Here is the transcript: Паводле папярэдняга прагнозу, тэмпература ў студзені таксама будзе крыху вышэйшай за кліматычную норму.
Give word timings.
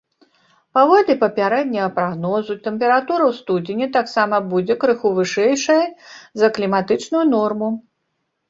Паводле 0.77 1.15
папярэдняга 1.23 1.89
прагнозу, 1.97 2.53
тэмпература 2.67 3.23
ў 3.27 3.33
студзені 3.41 3.87
таксама 3.99 4.35
будзе 4.55 4.73
крыху 4.85 5.07
вышэйшай 5.21 5.85
за 6.43 6.47
кліматычную 6.57 7.23
норму. 7.37 7.69